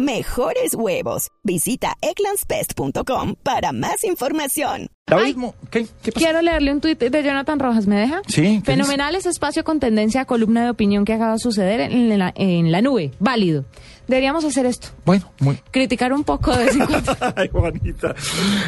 mejores 0.00 0.74
huevos. 0.74 1.28
Visita 1.42 1.96
eclanspest.com 2.00 3.34
para 3.42 3.72
más 3.72 4.04
información. 4.04 4.88
David, 5.06 5.36
¿qué, 5.70 5.86
qué 6.02 6.12
pasa? 6.12 6.24
Quiero 6.24 6.42
leerle 6.42 6.72
un 6.72 6.80
tuit 6.80 6.98
de 6.98 7.22
Jonathan 7.22 7.58
Rojas, 7.58 7.86
¿me 7.86 7.96
deja? 7.96 8.22
Sí, 8.28 8.62
¿qué 8.64 8.72
Fenomenal 8.72 9.14
ese 9.16 9.28
espacio 9.28 9.64
con 9.64 9.80
tendencia 9.80 10.20
a 10.20 10.24
columna 10.24 10.64
de 10.64 10.70
opinión 10.70 11.04
que 11.04 11.14
acaba 11.14 11.32
de 11.32 11.38
suceder 11.40 11.80
en 11.80 12.16
la, 12.18 12.32
en 12.36 12.70
la 12.70 12.80
nube. 12.80 13.10
Válido. 13.18 13.64
Deberíamos 14.06 14.44
hacer 14.44 14.66
esto. 14.66 14.88
Bueno, 15.04 15.30
muy... 15.40 15.56
Criticar 15.70 16.12
un 16.12 16.24
poco 16.24 16.56
de 16.56 16.64
vez 16.64 16.76
en 16.76 16.86
cuando. 16.86 17.16
Ay, 17.36 17.48
Juanita. 17.48 18.14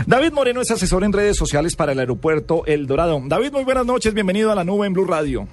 David 0.06 0.32
Moreno 0.32 0.60
es 0.60 0.70
asesor 0.70 1.04
en 1.04 1.12
redes 1.12 1.36
sociales 1.36 1.74
para 1.74 1.92
el 1.92 1.98
aeropuerto 1.98 2.64
El 2.66 2.86
Dorado. 2.86 3.20
David, 3.24 3.52
muy 3.52 3.64
buenas 3.64 3.86
noches. 3.86 4.14
Bienvenido 4.14 4.52
a 4.52 4.54
la 4.54 4.64
nube 4.64 4.86
en 4.86 4.92
Blue 4.92 5.04
Radio. 5.04 5.48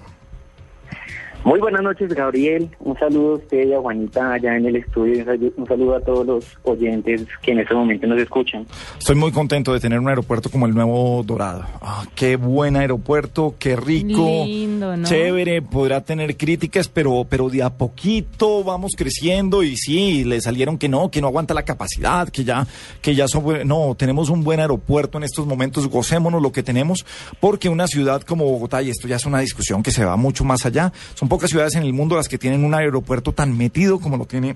Muy 1.45 1.59
buenas 1.61 1.81
noches, 1.81 2.13
Gabriel. 2.13 2.69
Un 2.81 2.97
saludo 2.99 3.31
a 3.31 3.35
usted 3.37 3.67
y 3.69 3.73
a 3.73 3.79
Juanita 3.79 4.33
allá 4.33 4.57
en 4.57 4.65
el 4.65 4.75
estudio. 4.75 5.23
Un 5.55 5.65
saludo 5.65 5.95
a 5.95 6.01
todos 6.01 6.25
los 6.27 6.45
oyentes 6.63 7.25
que 7.41 7.53
en 7.53 7.59
este 7.59 7.73
momento 7.73 8.05
nos 8.07 8.19
escuchan. 8.19 8.67
Estoy 8.99 9.15
muy 9.15 9.31
contento 9.31 9.73
de 9.73 9.79
tener 9.79 9.99
un 9.99 10.09
aeropuerto 10.09 10.49
como 10.51 10.65
el 10.65 10.75
nuevo 10.75 11.23
Dorado. 11.23 11.63
Ah, 11.81 12.03
qué 12.13 12.35
buen 12.35 12.75
aeropuerto, 12.75 13.55
qué 13.57 13.77
rico, 13.77 14.43
Lindo, 14.45 14.97
¿no? 14.97 15.07
chévere. 15.07 15.61
Podrá 15.61 16.01
tener 16.01 16.35
críticas, 16.35 16.89
pero, 16.89 17.25
pero 17.27 17.49
de 17.49 17.63
a 17.63 17.69
poquito 17.69 18.63
vamos 18.63 18.91
creciendo 18.97 19.63
y 19.63 19.77
sí, 19.77 20.25
le 20.25 20.41
salieron 20.41 20.77
que 20.77 20.89
no, 20.89 21.09
que 21.09 21.21
no 21.21 21.27
aguanta 21.27 21.53
la 21.53 21.63
capacidad, 21.63 22.27
que 22.29 22.43
ya, 22.43 22.67
que 23.01 23.15
ya 23.15 23.27
son, 23.29 23.43
buen- 23.43 23.67
no, 23.67 23.95
tenemos 23.97 24.29
un 24.29 24.43
buen 24.43 24.59
aeropuerto 24.59 25.17
en 25.17 25.23
estos 25.23 25.47
momentos. 25.47 25.87
Gocémonos 25.87 26.41
lo 26.41 26.51
que 26.51 26.63
tenemos, 26.63 27.05
porque 27.39 27.69
una 27.69 27.87
ciudad 27.87 28.21
como 28.23 28.43
Bogotá 28.43 28.81
y 28.83 28.89
esto 28.89 29.07
ya 29.07 29.15
es 29.15 29.25
una 29.25 29.39
discusión 29.39 29.81
que 29.81 29.91
se 29.91 30.03
va 30.03 30.17
mucho 30.17 30.43
más 30.43 30.65
allá. 30.65 30.91
Son 31.15 31.28
pocas 31.29 31.49
ciudades 31.49 31.75
en 31.75 31.83
el 31.83 31.93
mundo 31.93 32.15
las 32.15 32.27
que 32.27 32.37
tienen 32.37 32.65
un 32.65 32.73
aeropuerto 32.73 33.31
tan 33.31 33.57
metido 33.57 33.99
como 33.99 34.17
lo 34.17 34.25
tiene 34.25 34.55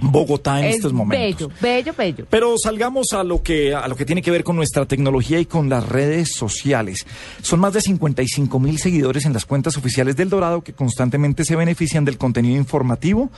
Bogotá 0.00 0.60
en 0.60 0.66
es 0.66 0.76
estos 0.76 0.92
momentos. 0.92 1.48
bello, 1.48 1.60
bello, 1.60 1.94
bello. 1.96 2.26
Pero 2.30 2.54
salgamos 2.62 3.12
a 3.12 3.22
lo 3.22 3.42
que 3.42 3.74
a 3.74 3.86
lo 3.86 3.96
que 3.96 4.04
tiene 4.04 4.22
que 4.22 4.30
ver 4.30 4.44
con 4.44 4.56
nuestra 4.56 4.86
tecnología 4.86 5.38
y 5.38 5.46
con 5.46 5.68
las 5.68 5.88
redes 5.88 6.32
sociales. 6.34 7.06
Son 7.42 7.60
más 7.60 7.74
de 7.74 7.80
55 7.80 8.58
mil 8.58 8.78
seguidores 8.78 9.26
en 9.26 9.32
las 9.32 9.44
cuentas 9.44 9.76
oficiales 9.76 10.16
del 10.16 10.30
Dorado 10.30 10.62
que 10.62 10.72
constantemente 10.72 11.44
se 11.44 11.56
benefician 11.56 12.04
del 12.04 12.18
contenido 12.18 12.56
informativo, 12.56 13.30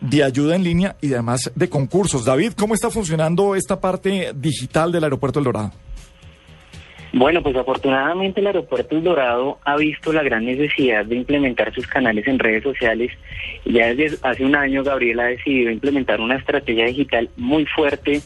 de 0.00 0.24
ayuda 0.24 0.56
en 0.56 0.64
línea 0.64 0.96
y 1.00 1.12
además 1.12 1.50
de 1.54 1.68
concursos. 1.68 2.24
David, 2.24 2.52
¿cómo 2.56 2.74
está 2.74 2.90
funcionando 2.90 3.54
esta 3.54 3.80
parte 3.80 4.32
digital 4.34 4.92
del 4.92 5.04
Aeropuerto 5.04 5.38
del 5.38 5.44
Dorado? 5.44 5.72
Bueno, 7.16 7.42
pues 7.42 7.56
afortunadamente 7.56 8.42
el 8.42 8.46
aeropuerto 8.46 8.94
El 8.94 9.02
Dorado 9.02 9.58
ha 9.64 9.74
visto 9.78 10.12
la 10.12 10.22
gran 10.22 10.44
necesidad 10.44 11.02
de 11.06 11.16
implementar 11.16 11.72
sus 11.72 11.86
canales 11.86 12.26
en 12.26 12.38
redes 12.38 12.62
sociales. 12.62 13.10
Ya 13.64 13.94
desde 13.94 14.18
hace 14.20 14.44
un 14.44 14.54
año 14.54 14.84
Gabriel 14.84 15.20
ha 15.20 15.24
decidido 15.24 15.70
implementar 15.70 16.20
una 16.20 16.36
estrategia 16.36 16.84
digital 16.84 17.30
muy 17.38 17.64
fuerte 17.64 18.20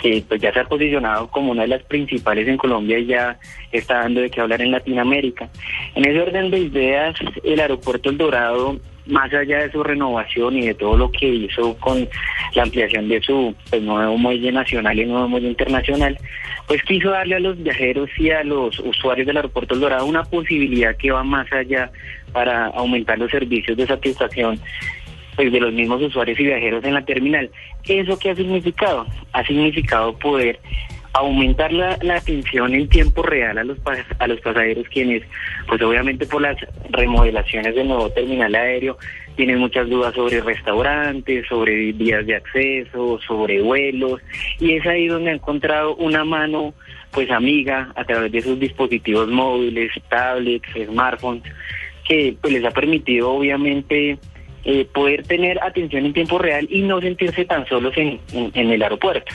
que 0.00 0.24
pues 0.26 0.40
ya 0.40 0.54
se 0.54 0.60
ha 0.60 0.64
posicionado 0.64 1.28
como 1.28 1.52
una 1.52 1.62
de 1.62 1.68
las 1.68 1.82
principales 1.82 2.48
en 2.48 2.56
Colombia 2.56 2.98
y 2.98 3.04
ya 3.04 3.38
está 3.72 3.98
dando 3.98 4.22
de 4.22 4.30
qué 4.30 4.40
hablar 4.40 4.62
en 4.62 4.70
Latinoamérica. 4.70 5.50
En 5.94 6.06
ese 6.06 6.22
orden 6.22 6.50
de 6.50 6.60
ideas, 6.60 7.16
el 7.44 7.60
aeropuerto 7.60 8.08
El 8.08 8.16
Dorado 8.16 8.80
más 9.06 9.32
allá 9.32 9.58
de 9.58 9.72
su 9.72 9.82
renovación 9.82 10.56
y 10.56 10.66
de 10.66 10.74
todo 10.74 10.96
lo 10.96 11.10
que 11.10 11.26
hizo 11.26 11.76
con 11.78 12.08
la 12.54 12.62
ampliación 12.62 13.08
de 13.08 13.20
su 13.20 13.54
pues, 13.68 13.82
nuevo 13.82 14.16
muelle 14.16 14.52
nacional 14.52 14.98
y 14.98 15.06
nuevo 15.06 15.28
muelle 15.28 15.48
internacional, 15.48 16.18
pues 16.66 16.82
quiso 16.84 17.10
darle 17.10 17.36
a 17.36 17.40
los 17.40 17.60
viajeros 17.62 18.08
y 18.18 18.30
a 18.30 18.44
los 18.44 18.78
usuarios 18.80 19.26
del 19.26 19.36
aeropuerto 19.36 19.74
El 19.74 19.80
Dorado 19.80 20.06
una 20.06 20.22
posibilidad 20.22 20.96
que 20.96 21.10
va 21.10 21.24
más 21.24 21.52
allá 21.52 21.90
para 22.32 22.66
aumentar 22.66 23.18
los 23.18 23.30
servicios 23.30 23.76
de 23.76 23.86
satisfacción 23.86 24.60
pues, 25.36 25.52
de 25.52 25.60
los 25.60 25.72
mismos 25.72 26.02
usuarios 26.02 26.38
y 26.38 26.44
viajeros 26.44 26.84
en 26.84 26.94
la 26.94 27.04
terminal. 27.04 27.50
¿Eso 27.86 28.18
qué 28.18 28.30
ha 28.30 28.36
significado? 28.36 29.06
Ha 29.32 29.44
significado 29.44 30.16
poder 30.18 30.60
aumentar 31.12 31.72
la, 31.72 31.98
la 32.02 32.16
atención 32.16 32.72
en 32.74 32.88
tiempo 32.88 33.22
real 33.22 33.58
a 33.58 33.64
los 33.64 33.78
a 34.18 34.26
los 34.28 34.40
pasajeros 34.40 34.86
quienes 34.88 35.22
pues 35.66 35.82
obviamente 35.82 36.24
por 36.26 36.40
las 36.42 36.56
remodelaciones 36.90 37.74
del 37.74 37.88
nuevo 37.88 38.10
terminal 38.10 38.54
aéreo 38.54 38.96
tienen 39.36 39.58
muchas 39.58 39.88
dudas 39.88 40.14
sobre 40.14 40.40
restaurantes, 40.40 41.46
sobre 41.48 41.92
vías 41.92 42.26
de 42.26 42.36
acceso, 42.36 43.18
sobre 43.26 43.60
vuelos 43.62 44.20
y 44.60 44.74
es 44.74 44.86
ahí 44.86 45.06
donde 45.08 45.30
ha 45.30 45.34
encontrado 45.34 45.96
una 45.96 46.24
mano 46.24 46.74
pues 47.10 47.30
amiga 47.30 47.90
a 47.96 48.04
través 48.04 48.30
de 48.30 48.42
sus 48.42 48.60
dispositivos 48.60 49.28
móviles, 49.28 49.90
tablets, 50.08 50.68
smartphones 50.86 51.42
que 52.06 52.36
pues 52.40 52.52
les 52.52 52.64
ha 52.64 52.70
permitido 52.70 53.30
obviamente 53.32 54.18
eh, 54.64 54.84
poder 54.92 55.22
tener 55.26 55.58
atención 55.62 56.04
en 56.06 56.12
tiempo 56.12 56.38
real 56.38 56.68
y 56.70 56.82
no 56.82 57.00
sentirse 57.00 57.44
tan 57.46 57.66
solos 57.66 57.94
en, 57.96 58.20
en- 58.32 58.50
en 58.54 58.70
el 58.70 58.82
aeropuerto. 58.82 59.34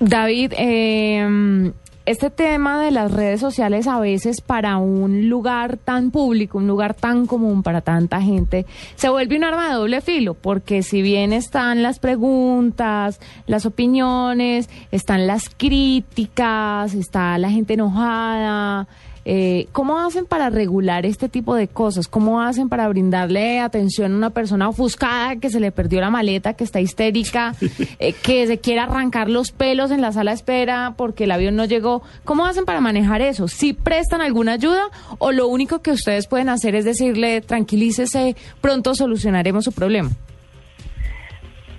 David, 0.00 0.52
eh, 0.58 1.72
este 2.06 2.30
tema 2.30 2.80
de 2.80 2.92
las 2.92 3.10
redes 3.10 3.40
sociales 3.40 3.88
a 3.88 3.98
veces 3.98 4.40
para 4.40 4.76
un 4.76 5.28
lugar 5.28 5.76
tan 5.76 6.12
público, 6.12 6.58
un 6.58 6.68
lugar 6.68 6.94
tan 6.94 7.26
común 7.26 7.62
para 7.62 7.80
tanta 7.80 8.22
gente, 8.22 8.64
se 8.94 9.08
vuelve 9.08 9.36
un 9.36 9.44
arma 9.44 9.68
de 9.68 9.74
doble 9.74 10.00
filo, 10.00 10.34
porque 10.34 10.82
si 10.82 11.02
bien 11.02 11.32
están 11.32 11.82
las 11.82 11.98
preguntas, 11.98 13.20
las 13.46 13.66
opiniones, 13.66 14.70
están 14.92 15.26
las 15.26 15.48
críticas, 15.48 16.94
está 16.94 17.38
la 17.38 17.50
gente 17.50 17.74
enojada, 17.74 18.86
eh, 19.28 19.66
¿Cómo 19.72 19.98
hacen 19.98 20.24
para 20.24 20.50
regular 20.50 21.04
este 21.04 21.28
tipo 21.28 21.56
de 21.56 21.66
cosas? 21.66 22.06
¿Cómo 22.06 22.40
hacen 22.40 22.68
para 22.68 22.86
brindarle 22.86 23.58
atención 23.58 24.12
a 24.12 24.16
una 24.16 24.30
persona 24.30 24.68
ofuscada 24.68 25.34
que 25.34 25.50
se 25.50 25.58
le 25.58 25.72
perdió 25.72 26.00
la 26.00 26.10
maleta, 26.10 26.54
que 26.54 26.62
está 26.62 26.80
histérica, 26.80 27.52
eh, 27.98 28.12
que 28.12 28.46
se 28.46 28.58
quiere 28.58 28.82
arrancar 28.82 29.28
los 29.28 29.50
pelos 29.50 29.90
en 29.90 30.00
la 30.00 30.12
sala 30.12 30.30
de 30.30 30.36
espera 30.36 30.94
porque 30.96 31.24
el 31.24 31.32
avión 31.32 31.56
no 31.56 31.64
llegó? 31.64 32.02
¿Cómo 32.24 32.46
hacen 32.46 32.64
para 32.66 32.80
manejar 32.80 33.20
eso? 33.20 33.48
¿Sí 33.48 33.72
prestan 33.72 34.20
alguna 34.20 34.52
ayuda 34.52 34.84
o 35.18 35.32
lo 35.32 35.48
único 35.48 35.82
que 35.82 35.90
ustedes 35.90 36.28
pueden 36.28 36.48
hacer 36.48 36.76
es 36.76 36.84
decirle 36.84 37.40
tranquilícese, 37.40 38.36
pronto 38.60 38.94
solucionaremos 38.94 39.64
su 39.64 39.72
problema? 39.72 40.10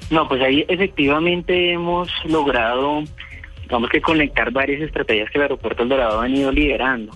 No, 0.09 0.28
pues 0.28 0.41
ahí 0.41 0.66
efectivamente 0.68 1.72
hemos 1.72 2.09
logrado, 2.25 3.03
digamos 3.67 3.89
que 3.89 4.00
conectar 4.00 4.50
varias 4.50 4.81
estrategias 4.81 5.29
que 5.29 5.39
el 5.39 5.41
aeropuerto 5.41 5.83
El 5.83 5.89
Dorado 5.89 6.19
ha 6.19 6.23
venido 6.23 6.53
liderando. 6.53 7.11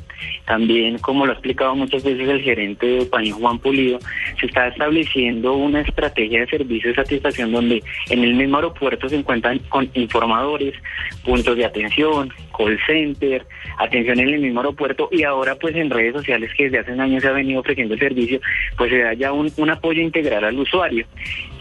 También, 0.46 0.98
como 0.98 1.26
lo 1.26 1.32
ha 1.32 1.36
explicado 1.36 1.74
muchas 1.76 2.04
veces 2.04 2.28
el 2.28 2.42
gerente 2.42 2.86
de 2.86 3.06
País 3.06 3.34
Juan 3.34 3.58
Pulido, 3.58 4.00
se 4.38 4.48
está 4.48 4.68
estableciendo 4.68 5.54
una 5.54 5.80
estrategia 5.80 6.42
de 6.42 6.48
servicio 6.48 6.90
de 6.90 6.96
satisfacción 6.96 7.54
donde 7.54 7.82
en 8.10 8.24
el 8.24 8.34
mismo 8.34 8.58
aeropuerto 8.58 9.08
se 9.08 9.16
encuentran 9.16 9.60
con 9.70 9.90
informadores, 9.94 10.76
puntos 11.24 11.56
de 11.56 11.64
atención, 11.64 12.34
call 12.56 12.78
center, 12.86 13.46
atención 13.80 14.20
en 14.20 14.30
el 14.30 14.42
mismo 14.42 14.60
aeropuerto 14.60 15.08
y 15.10 15.24
ahora 15.24 15.56
pues 15.56 15.74
en 15.78 15.90
redes 15.90 16.14
sociales 16.14 16.52
que 16.58 16.66
desde 16.66 16.80
hace 16.80 16.92
un 16.92 17.00
año 17.00 17.22
se 17.22 17.30
ha 17.30 17.32
venido 17.32 17.62
ofreciendo 17.62 17.94
el 17.94 18.00
servicio, 18.02 18.42
pues 18.78 18.92
se 18.92 18.98
da 18.98 19.14
ya 19.14 19.32
un 19.32 19.70
apoyo 19.70 20.02
integral 20.02 20.44
al 20.44 20.60
usuario. 20.60 21.06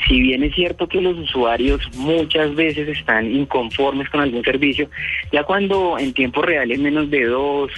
Si 0.08 0.20
bien 0.20 0.42
es 0.42 0.54
cierto 0.54 0.88
que 0.88 1.00
los 1.00 1.16
usuarios 1.16 1.80
muchas 1.96 2.54
veces 2.54 2.88
están 2.88 3.30
inconformes 3.30 4.08
con 4.08 4.20
algún 4.20 4.42
servicio, 4.42 4.79
ya 5.32 5.44
cuando 5.44 5.98
en 5.98 6.12
tiempo 6.12 6.42
real 6.42 6.70
en 6.70 6.82
menos 6.82 7.10
de 7.10 7.24
dos, 7.24 7.70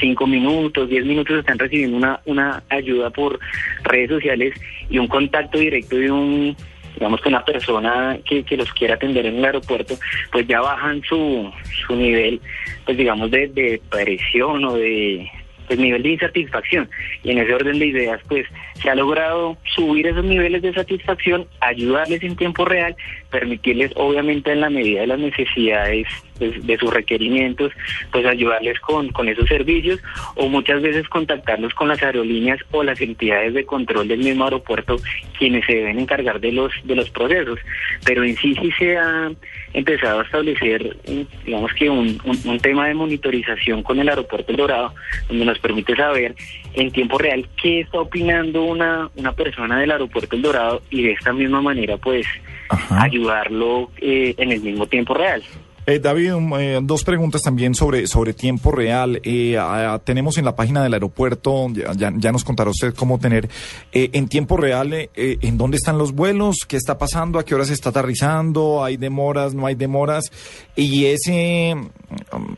cinco 0.00 0.26
minutos, 0.26 0.88
diez 0.88 1.04
minutos 1.04 1.38
están 1.38 1.58
recibiendo 1.58 1.96
una, 1.96 2.20
una 2.24 2.62
ayuda 2.68 3.10
por 3.10 3.38
redes 3.84 4.10
sociales 4.10 4.54
y 4.88 4.98
un 4.98 5.08
contacto 5.08 5.58
directo 5.58 5.96
de 5.96 6.10
un 6.10 6.56
digamos 6.94 7.20
que 7.20 7.28
una 7.30 7.44
persona 7.44 8.18
que, 8.24 8.44
que 8.44 8.56
los 8.56 8.72
quiera 8.74 8.94
atender 8.94 9.26
en 9.26 9.36
el 9.36 9.44
aeropuerto, 9.44 9.94
pues 10.30 10.46
ya 10.46 10.60
bajan 10.60 11.02
su, 11.02 11.50
su 11.86 11.96
nivel, 11.96 12.40
pues 12.84 12.96
digamos, 12.96 13.30
de, 13.30 13.48
de 13.48 13.80
presión 13.90 14.64
o 14.64 14.74
de 14.74 15.28
pues, 15.72 15.86
nivel 15.86 16.02
de 16.02 16.10
insatisfacción. 16.10 16.90
Y 17.22 17.30
en 17.30 17.38
ese 17.38 17.54
orden 17.54 17.78
de 17.78 17.86
ideas, 17.86 18.20
pues 18.28 18.46
se 18.82 18.90
ha 18.90 18.94
logrado 18.94 19.56
subir 19.74 20.06
esos 20.06 20.24
niveles 20.24 20.60
de 20.60 20.74
satisfacción, 20.74 21.46
ayudarles 21.60 22.22
en 22.22 22.36
tiempo 22.36 22.64
real, 22.64 22.94
permitirles, 23.30 23.90
obviamente, 23.94 24.52
en 24.52 24.60
la 24.60 24.68
medida 24.68 25.00
de 25.00 25.06
las 25.06 25.18
necesidades 25.18 26.06
pues, 26.38 26.66
de 26.66 26.76
sus 26.76 26.92
requerimientos, 26.92 27.72
pues 28.10 28.26
ayudarles 28.26 28.78
con, 28.80 29.08
con 29.10 29.28
esos 29.28 29.48
servicios 29.48 30.00
o 30.34 30.48
muchas 30.48 30.82
veces 30.82 31.08
contactarlos 31.08 31.72
con 31.72 31.88
las 31.88 32.02
aerolíneas 32.02 32.58
o 32.72 32.82
las 32.82 33.00
entidades 33.00 33.54
de 33.54 33.64
control 33.64 34.08
del 34.08 34.18
mismo 34.18 34.44
aeropuerto 34.44 34.96
quienes 35.38 35.64
se 35.66 35.74
deben 35.74 36.00
encargar 36.00 36.40
de 36.40 36.52
los 36.52 36.72
de 36.84 36.96
los 36.96 37.08
procesos. 37.10 37.58
Pero 38.04 38.24
en 38.24 38.36
sí 38.36 38.54
sí 38.60 38.70
se 38.78 38.96
ha 38.96 39.30
empezado 39.72 40.20
a 40.20 40.24
establecer, 40.24 40.96
digamos 41.44 41.72
que 41.74 41.88
un, 41.88 42.20
un, 42.24 42.58
tema 42.58 42.88
de 42.88 42.94
monitorización 42.94 43.82
con 43.82 43.98
el 43.98 44.08
aeropuerto 44.08 44.50
El 44.50 44.58
Dorado, 44.58 44.94
donde 45.28 45.44
nos 45.44 45.58
permite 45.62 45.96
saber 45.96 46.34
en 46.74 46.90
tiempo 46.90 47.16
real 47.16 47.48
qué 47.60 47.80
está 47.80 48.00
opinando 48.00 48.64
una, 48.64 49.08
una 49.16 49.32
persona 49.32 49.78
del 49.78 49.92
aeropuerto 49.92 50.36
El 50.36 50.42
Dorado 50.42 50.82
y 50.90 51.02
de 51.02 51.12
esta 51.12 51.32
misma 51.32 51.62
manera 51.62 51.96
pues 51.96 52.26
ayudarlo 52.90 53.90
eh, 53.98 54.34
en 54.36 54.52
el 54.52 54.60
mismo 54.60 54.86
tiempo 54.86 55.14
real. 55.14 55.42
Eh, 55.84 55.98
David, 55.98 56.32
eh, 56.60 56.80
dos 56.80 57.02
preguntas 57.02 57.42
también 57.42 57.74
sobre, 57.74 58.06
sobre 58.06 58.34
tiempo 58.34 58.70
real. 58.70 59.20
Eh, 59.24 59.58
tenemos 60.04 60.38
en 60.38 60.44
la 60.44 60.54
página 60.54 60.80
del 60.82 60.94
aeropuerto, 60.94 61.68
ya, 61.70 62.12
ya 62.16 62.30
nos 62.30 62.44
contará 62.44 62.70
usted 62.70 62.94
cómo 62.94 63.18
tener 63.18 63.48
en 63.92 64.28
tiempo 64.28 64.56
real 64.56 65.10
en 65.14 65.58
dónde 65.58 65.76
están 65.76 65.98
los 65.98 66.12
vuelos, 66.12 66.58
qué 66.68 66.76
está 66.76 66.98
pasando, 66.98 67.38
a 67.38 67.44
qué 67.44 67.56
hora 67.56 67.64
se 67.64 67.72
está 67.72 67.90
aterrizando, 67.90 68.84
hay 68.84 68.96
demoras, 68.96 69.54
no 69.54 69.66
hay 69.66 69.74
demoras. 69.74 70.30
Y 70.76 71.06
ese, 71.06 71.74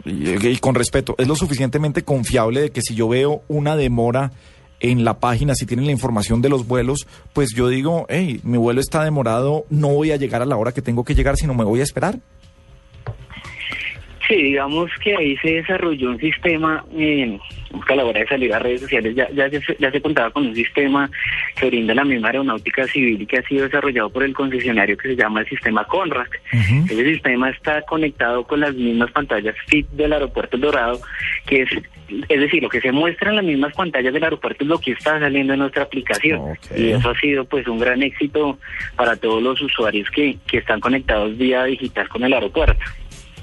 y, 0.04 0.46
y 0.46 0.56
con 0.58 0.74
respeto, 0.74 1.14
es 1.16 1.26
lo 1.26 1.34
suficientemente 1.34 2.02
confiable 2.02 2.60
de 2.60 2.70
que 2.70 2.82
si 2.82 2.94
yo 2.94 3.08
veo 3.08 3.42
una 3.48 3.74
demora, 3.76 4.32
en 4.80 5.02
la 5.02 5.18
página, 5.18 5.54
si 5.54 5.64
tienen 5.64 5.86
la 5.86 5.92
información 5.92 6.42
de 6.42 6.50
los 6.50 6.66
vuelos, 6.66 7.06
pues 7.32 7.54
yo 7.54 7.68
digo, 7.68 8.04
hey, 8.10 8.40
mi 8.42 8.58
vuelo 8.58 8.82
está 8.82 9.02
demorado, 9.02 9.64
no 9.70 9.88
voy 9.88 10.10
a 10.10 10.16
llegar 10.16 10.42
a 10.42 10.44
la 10.44 10.56
hora 10.56 10.72
que 10.72 10.82
tengo 10.82 11.04
que 11.04 11.14
llegar, 11.14 11.38
sino 11.38 11.54
me 11.54 11.64
voy 11.64 11.80
a 11.80 11.84
esperar. 11.84 12.18
Digamos 14.36 14.90
que 15.02 15.16
ahí 15.16 15.36
se 15.38 15.54
desarrolló 15.54 16.10
un 16.10 16.18
sistema, 16.18 16.84
eh, 16.96 17.38
a 17.88 17.94
la 17.94 18.04
hora 18.04 18.20
de 18.20 18.26
salir 18.26 18.52
a 18.54 18.58
redes 18.58 18.82
sociales, 18.82 19.14
ya, 19.14 19.28
ya, 19.32 19.48
ya 19.48 19.90
se 19.90 20.00
contaba 20.00 20.30
con 20.30 20.46
un 20.46 20.54
sistema 20.54 21.10
que 21.56 21.66
brinda 21.66 21.94
la 21.94 22.04
misma 22.04 22.28
aeronáutica 22.28 22.86
civil 22.86 23.22
y 23.22 23.26
que 23.26 23.38
ha 23.38 23.42
sido 23.42 23.64
desarrollado 23.64 24.10
por 24.10 24.22
el 24.22 24.34
concesionario 24.34 24.96
que 24.96 25.08
se 25.08 25.16
llama 25.16 25.40
el 25.40 25.48
sistema 25.48 25.84
CONRAC. 25.84 26.40
Ese 26.52 27.04
sistema 27.04 27.50
está 27.50 27.82
conectado 27.82 28.44
con 28.44 28.60
las 28.60 28.74
mismas 28.74 29.10
pantallas 29.12 29.56
FIT 29.66 29.88
del 29.90 30.12
aeropuerto 30.12 30.56
Dorado, 30.56 31.00
que 31.46 31.62
es, 31.62 31.70
es 32.28 32.40
decir, 32.40 32.62
lo 32.62 32.68
que 32.68 32.80
se 32.80 32.92
muestra 32.92 33.30
en 33.30 33.36
las 33.36 33.44
mismas 33.44 33.74
pantallas 33.74 34.12
del 34.12 34.24
aeropuerto 34.24 34.64
es 34.64 34.68
lo 34.68 34.78
que 34.78 34.92
está 34.92 35.18
saliendo 35.18 35.52
en 35.52 35.60
nuestra 35.60 35.82
aplicación. 35.82 36.56
Y 36.76 36.90
eso 36.90 37.10
ha 37.10 37.18
sido 37.18 37.44
pues 37.44 37.66
un 37.66 37.78
gran 37.78 38.02
éxito 38.02 38.58
para 38.96 39.16
todos 39.16 39.42
los 39.42 39.60
usuarios 39.60 40.08
que, 40.10 40.36
que 40.46 40.58
están 40.58 40.80
conectados 40.80 41.36
vía 41.36 41.64
digital 41.64 42.08
con 42.08 42.24
el 42.24 42.32
aeropuerto. 42.32 42.84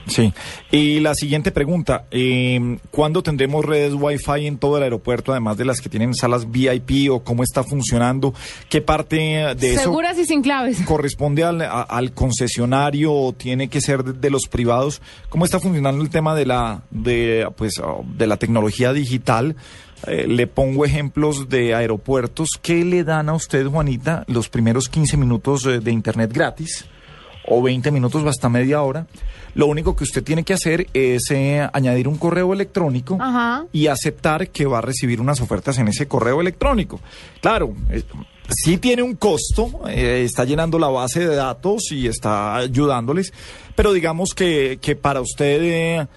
Sí. 0.07 0.33
Y 0.71 0.99
la 0.99 1.15
siguiente 1.15 1.51
pregunta, 1.51 2.05
eh, 2.11 2.77
¿cuándo 2.89 3.23
tendremos 3.23 3.63
redes 3.65 3.93
Wi-Fi 3.93 4.47
en 4.47 4.57
todo 4.57 4.77
el 4.77 4.83
aeropuerto, 4.83 5.31
además 5.31 5.57
de 5.57 5.65
las 5.65 5.81
que 5.81 5.89
tienen 5.89 6.13
salas 6.13 6.49
VIP 6.49 7.11
o 7.11 7.23
cómo 7.23 7.43
está 7.43 7.63
funcionando? 7.63 8.33
¿Qué 8.69 8.81
parte 8.81 9.15
de 9.55 9.73
eso... 9.73 9.83
Seguras 9.83 10.17
y 10.17 10.25
sin 10.25 10.41
claves. 10.41 10.81
¿Corresponde 10.81 11.43
al, 11.43 11.61
al 11.61 12.13
concesionario 12.13 13.13
o 13.13 13.33
tiene 13.33 13.67
que 13.69 13.81
ser 13.81 14.03
de, 14.03 14.29
los 14.29 14.47
privados? 14.47 15.01
¿Cómo 15.29 15.45
está 15.45 15.59
funcionando 15.59 16.01
el 16.03 16.09
tema 16.09 16.35
de 16.35 16.45
la, 16.45 16.83
de, 16.89 17.47
pues, 17.55 17.79
oh, 17.79 18.03
de 18.17 18.27
la 18.27 18.37
tecnología 18.37 18.93
digital? 18.93 19.55
Eh, 20.07 20.25
le 20.27 20.47
pongo 20.47 20.83
ejemplos 20.83 21.47
de 21.47 21.75
aeropuertos. 21.75 22.49
¿Qué 22.61 22.83
le 22.83 23.03
dan 23.03 23.29
a 23.29 23.33
usted, 23.33 23.67
Juanita, 23.67 24.23
los 24.27 24.49
primeros 24.49 24.89
15 24.89 25.17
minutos 25.17 25.63
de, 25.63 25.79
de 25.79 25.91
internet 25.91 26.31
gratis? 26.33 26.85
O 27.51 27.61
20 27.61 27.91
minutos 27.91 28.23
o 28.23 28.29
hasta 28.29 28.49
media 28.49 28.81
hora. 28.81 29.07
Lo 29.53 29.67
único 29.67 29.95
que 29.95 30.05
usted 30.05 30.23
tiene 30.23 30.43
que 30.43 30.53
hacer 30.53 30.87
es 30.93 31.29
eh, 31.31 31.67
añadir 31.73 32.07
un 32.07 32.17
correo 32.17 32.53
electrónico 32.53 33.17
y 33.73 33.87
aceptar 33.87 34.47
que 34.49 34.65
va 34.65 34.77
a 34.77 34.81
recibir 34.81 35.19
unas 35.19 35.41
ofertas 35.41 35.77
en 35.77 35.89
ese 35.89 36.07
correo 36.07 36.39
electrónico. 36.39 37.01
Claro, 37.41 37.75
eh, 37.89 38.03
sí 38.47 38.77
tiene 38.77 39.01
un 39.01 39.15
costo, 39.15 39.81
eh, 39.89 40.23
está 40.25 40.45
llenando 40.45 40.79
la 40.79 40.87
base 40.87 41.27
de 41.27 41.35
datos 41.35 41.91
y 41.91 42.07
está 42.07 42.55
ayudándoles, 42.55 43.33
pero 43.75 43.91
digamos 43.91 44.33
que, 44.33 44.79
que 44.81 44.95
para 44.95 45.19
usted 45.19 46.07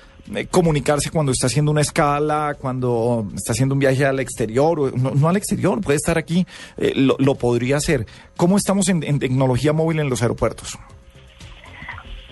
comunicarse 0.50 1.10
cuando 1.10 1.32
está 1.32 1.48
haciendo 1.48 1.70
una 1.70 1.82
escala, 1.82 2.56
cuando 2.58 3.26
está 3.34 3.52
haciendo 3.52 3.74
un 3.74 3.80
viaje 3.80 4.06
al 4.06 4.20
exterior, 4.20 4.96
no, 4.96 5.10
no 5.10 5.28
al 5.28 5.36
exterior, 5.36 5.80
puede 5.80 5.96
estar 5.96 6.16
aquí, 6.16 6.46
lo, 6.78 7.34
podría 7.34 7.78
hacer. 7.78 8.06
¿Cómo 8.36 8.56
estamos 8.56 8.88
en 8.88 9.18
tecnología 9.18 9.72
móvil 9.72 9.98
en 9.98 10.08
los 10.08 10.22
aeropuertos? 10.22 10.78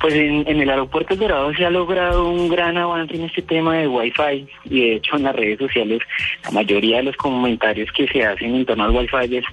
Pues 0.02 0.14
en, 0.14 0.44
el 0.48 0.68
aeropuerto 0.68 1.14
Dorado 1.14 1.54
se 1.54 1.64
ha 1.64 1.70
logrado 1.70 2.28
un 2.28 2.48
gran 2.48 2.76
avance 2.76 3.14
en 3.14 3.22
este 3.22 3.40
tema 3.40 3.76
de 3.76 3.86
Wi-Fi 3.86 4.48
y 4.64 4.80
de 4.80 4.96
hecho 4.96 5.14
en 5.14 5.22
las 5.22 5.36
redes 5.36 5.60
sociales 5.60 6.00
la 6.42 6.50
mayoría 6.50 6.96
de 6.96 7.04
los 7.04 7.16
comentarios 7.16 7.88
que 7.92 8.08
se 8.08 8.24
hacen 8.24 8.52
en 8.52 8.66
torno 8.66 8.82
al 8.82 8.90
Wi-Fi 8.90 9.36
es 9.36 9.44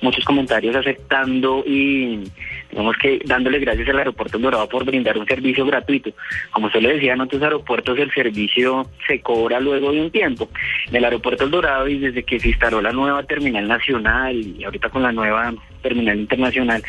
muchos 0.00 0.24
comentarios 0.24 0.74
aceptando 0.74 1.62
y 1.66 2.24
digamos 2.70 2.96
que 2.96 3.20
dándole 3.26 3.58
gracias 3.58 3.90
al 3.90 3.98
aeropuerto 3.98 4.38
Dorado 4.38 4.66
por 4.70 4.86
brindar 4.86 5.18
un 5.18 5.26
servicio 5.26 5.66
gratuito. 5.66 6.12
Como 6.50 6.70
se 6.70 6.80
le 6.80 6.94
decía 6.94 7.12
en 7.12 7.20
otros 7.20 7.42
aeropuertos, 7.42 7.98
el 7.98 8.10
servicio 8.12 8.86
se 9.06 9.20
cobra 9.20 9.60
luego 9.60 9.92
de 9.92 10.00
un 10.00 10.10
tiempo. 10.10 10.48
En 10.88 10.96
el 10.96 11.04
aeropuerto 11.04 11.44
El 11.44 11.50
Dorado 11.50 11.86
y 11.88 11.98
desde 11.98 12.22
que 12.22 12.40
se 12.40 12.48
instaló 12.48 12.80
la 12.80 12.92
nueva 12.92 13.22
terminal 13.24 13.68
nacional 13.68 14.34
y 14.34 14.64
ahorita 14.64 14.88
con 14.88 15.02
la 15.02 15.12
nueva 15.12 15.52
terminal 15.80 16.18
internacional, 16.18 16.82